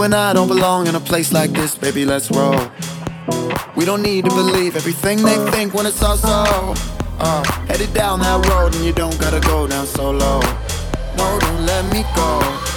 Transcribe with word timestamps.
You 0.00 0.04
and 0.04 0.14
I 0.14 0.32
don't 0.32 0.48
belong 0.48 0.86
in 0.86 0.94
a 0.94 1.00
place 1.00 1.30
like 1.30 1.50
this, 1.50 1.74
baby, 1.74 2.06
let's 2.06 2.30
roll. 2.30 2.58
We 3.76 3.84
don't 3.84 4.00
need 4.00 4.24
to 4.24 4.30
believe 4.30 4.74
everything 4.74 5.22
they 5.22 5.36
think 5.50 5.74
when 5.74 5.84
it's 5.84 6.02
all 6.02 6.16
so 6.16 6.72
uh, 7.18 7.44
Headed 7.68 7.92
down 7.92 8.20
that 8.20 8.46
road 8.46 8.74
and 8.74 8.82
you 8.82 8.94
don't 8.94 9.20
gotta 9.20 9.40
go 9.40 9.66
down 9.66 9.86
so 9.86 10.10
low. 10.10 10.40
No, 11.18 11.38
don't 11.38 11.66
let 11.66 11.84
me 11.92 12.02
go 12.16 12.69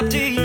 up 0.00 0.08
to 0.08 0.18
you. 0.18 0.39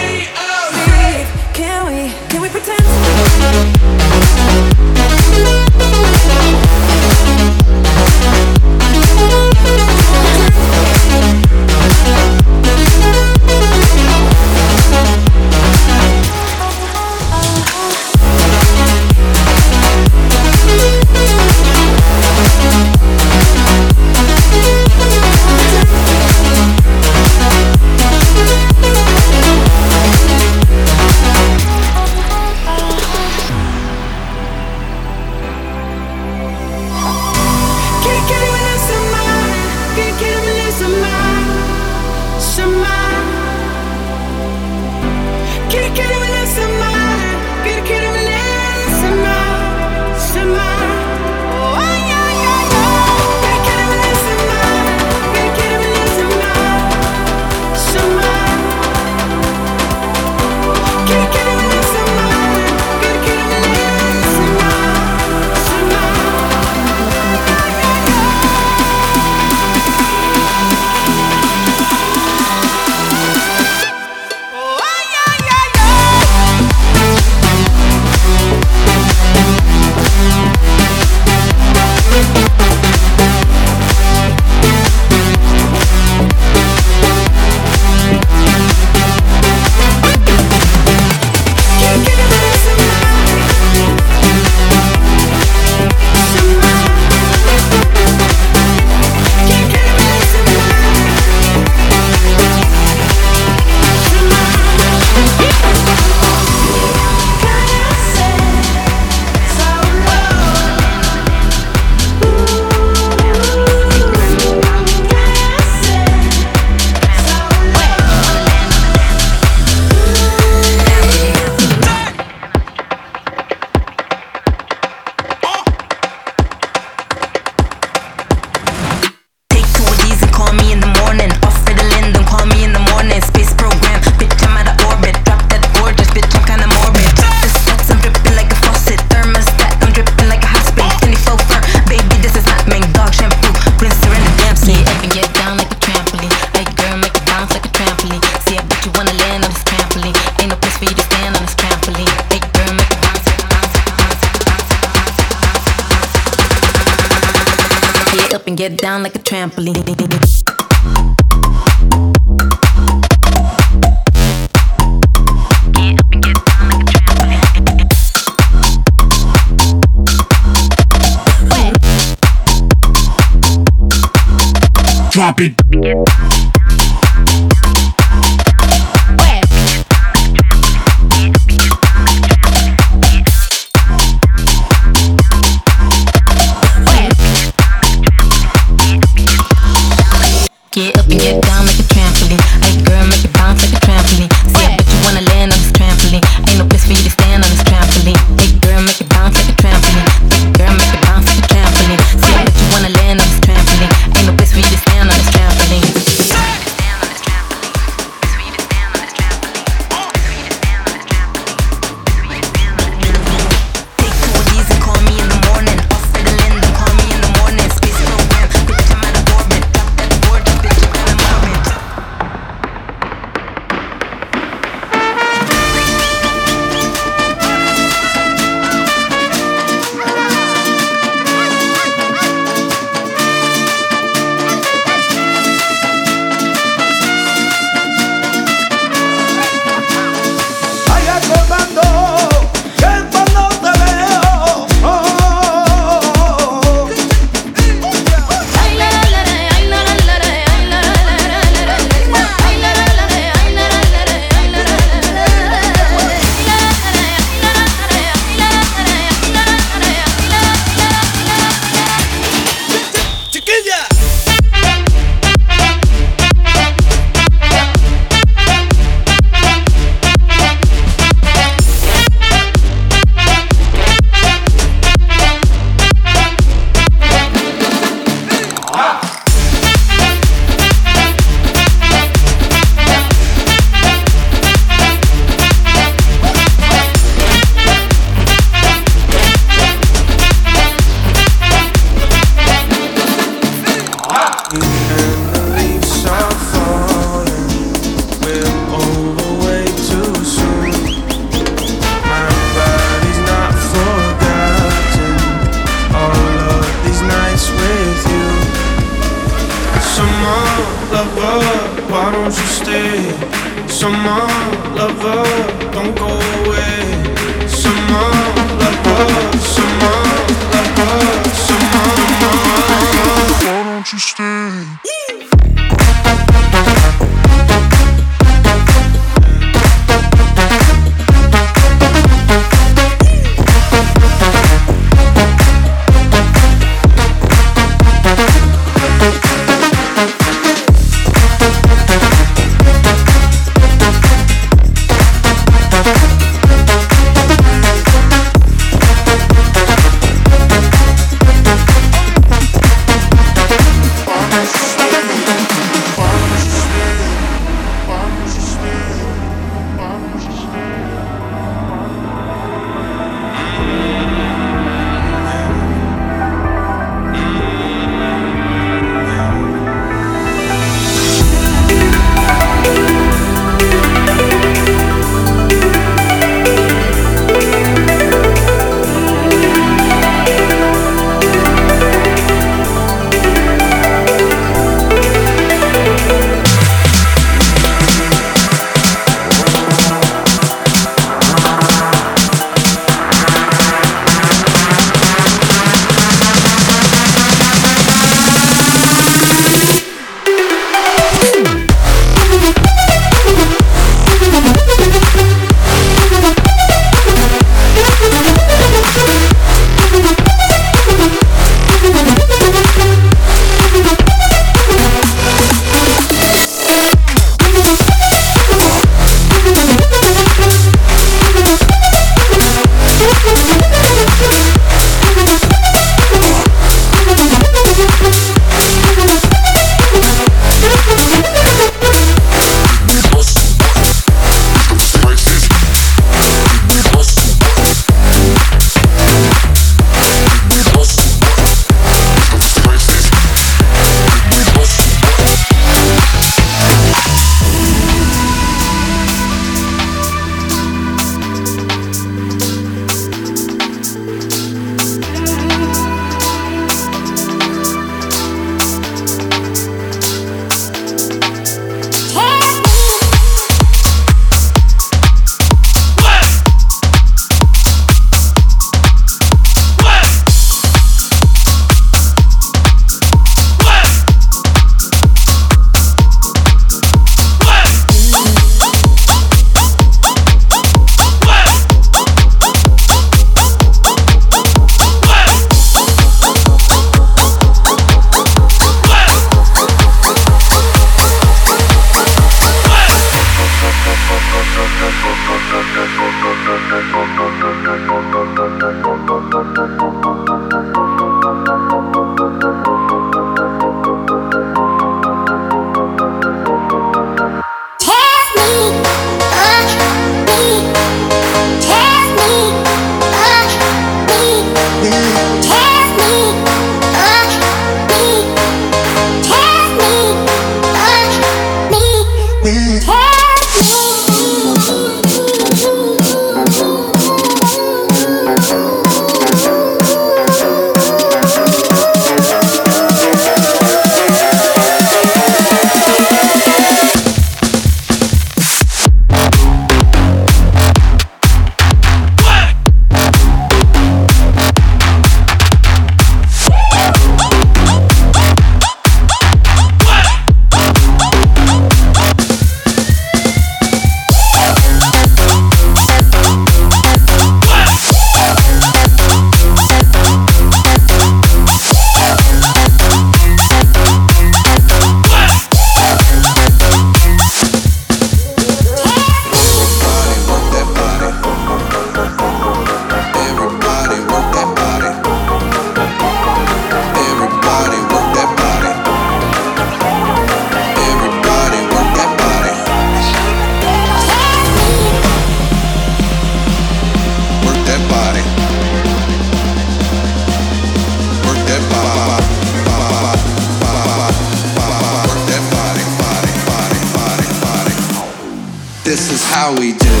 how 599.31 599.53
we 599.57 599.71
do 599.71 600.00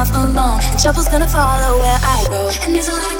not 0.00 0.16
alone. 0.16 0.60
Trouble's 0.80 1.08
gonna 1.08 1.28
follow 1.28 1.78
where 1.78 1.98
I 2.00 2.24
go, 2.28 2.50
and 2.62 2.74
there's 2.74 2.88
a 2.88 2.92
lot 2.92 3.19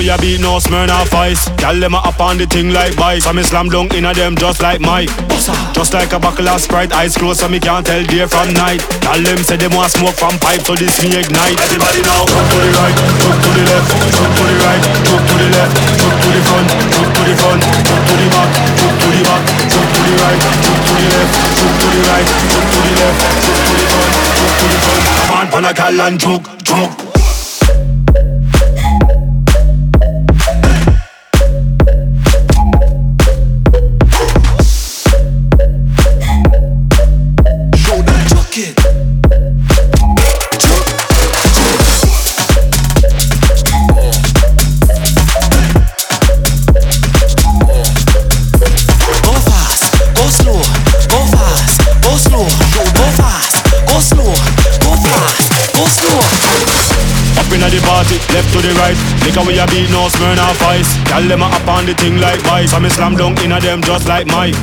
we 0.00 0.08
a 0.08 0.16
beat 0.16 0.40
no 0.40 0.56
Smirnoff 0.56 1.12
Ice. 1.12 1.44
Gyal 1.60 1.76
them 1.76 1.92
a 1.92 2.00
up 2.00 2.20
on 2.20 2.40
the 2.40 2.48
thing 2.48 2.72
like 2.72 2.96
bice. 2.96 3.28
So 3.28 3.36
me 3.36 3.44
slam 3.44 3.68
dunk 3.68 3.92
inna 3.92 4.16
them 4.16 4.32
just 4.34 4.64
like 4.64 4.80
Mike. 4.80 5.12
Just 5.76 5.92
like 5.92 6.12
a 6.16 6.18
buckle 6.18 6.48
of 6.48 6.60
Sprite, 6.60 6.92
eyes 6.96 7.16
closed 7.16 7.40
so 7.40 7.48
me 7.48 7.60
can't 7.60 7.84
tell 7.84 8.00
day 8.08 8.24
from 8.24 8.48
night. 8.56 8.80
Gyal 9.04 9.20
them 9.20 9.44
say 9.44 9.60
them 9.60 9.76
want 9.76 9.92
smoke 9.92 10.16
from 10.16 10.40
pipe, 10.40 10.64
so 10.64 10.72
this 10.72 10.96
me 11.04 11.20
ignite. 11.20 11.60
Everybody 11.60 12.00
now, 12.00 12.24
come 12.24 12.48
to 12.48 12.58
the 12.64 12.70
right, 12.80 12.96
jump 13.20 13.36
to 13.44 13.50
the 13.52 13.62
left, 13.68 13.88
jump 14.16 14.32
to 14.32 14.42
the 14.48 14.56
right, 14.64 14.82
jump 15.04 15.22
to 15.28 15.34
the 15.36 15.48
left, 15.52 15.74
jump 16.00 16.16
to 16.16 16.28
the 16.32 16.40
front, 16.48 16.68
jump 16.96 17.10
to 17.12 17.20
the 17.28 17.34
front, 17.36 17.60
jump 17.60 18.04
to 18.08 18.14
the 18.16 18.26
back, 18.32 18.50
jump 18.80 18.96
to 19.04 19.08
the 19.12 19.20
back, 19.20 19.44
jump 19.68 19.88
to 19.92 20.00
the 20.00 20.14
right, 20.16 20.40
jump 20.64 20.80
to 20.80 20.92
the 20.96 21.06
left, 21.12 21.32
jump 21.60 21.74
to 21.76 21.86
the 21.92 22.00
right, 22.08 22.28
jump 22.48 22.66
to 22.72 22.78
the 22.80 22.92
left, 22.96 23.20
jump 23.44 23.60
to 23.68 23.72
the 23.76 23.84
front, 23.92 24.12
jump 24.32 24.52
to 24.56 24.64
the 24.64 24.78
front. 24.80 25.04
Come 25.20 25.36
on, 25.36 25.46
pan 25.52 25.64
a 25.68 25.72
gal 25.76 26.00
and 26.00 26.16
juke, 26.16 26.48
juke. 26.64 27.09
Left 57.78 58.50
to 58.52 58.58
the 58.58 58.74
right. 58.82 58.98
Liquor 59.22 59.46
we 59.46 59.58
a 59.58 59.66
beat, 59.66 59.90
no 59.90 60.08
Smirnoff 60.08 60.60
Ice. 60.74 60.90
Gyal 61.06 61.28
them 61.28 61.42
a 61.42 61.46
up 61.46 61.68
on 61.68 61.86
the 61.86 61.94
thing 61.94 62.18
like 62.18 62.40
vice. 62.40 62.72
I'm 62.74 62.84
a 62.84 62.90
slam 62.90 63.14
dunk 63.16 63.40
inna 63.42 63.60
them 63.60 63.82
just 63.82 64.08
like 64.08 64.26
Mike. 64.26 64.54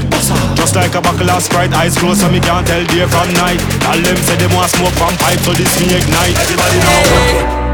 Just 0.56 0.76
like 0.76 0.94
a 0.96 1.02
buckle 1.02 1.30
of 1.30 1.42
Sprite, 1.42 1.74
eyes 1.74 1.96
closed 1.98 2.22
so 2.22 2.30
me 2.30 2.40
can't 2.40 2.68
tell 2.68 2.84
day 2.84 3.06
from 3.08 3.32
night. 3.34 3.60
Gyal 3.80 4.04
them 4.04 4.18
say 4.18 4.36
them 4.36 4.52
want 4.54 4.72
smoke 4.72 4.94
from 4.94 5.16
pipe, 5.18 5.40
so 5.40 5.54
this 5.54 5.72
me 5.80 5.96
ignite. 5.96 6.36
Everybody 6.36 6.78
know. 6.80 7.67